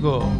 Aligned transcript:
티거 0.00 0.39